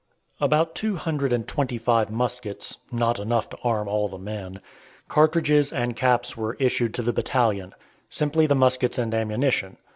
[0.39, 4.59] About two hundred and twenty five muskets (not enough to arm all the men),
[5.07, 7.75] cartridges, and caps were issued to the battalion
[8.09, 9.77] simply the muskets and ammunition.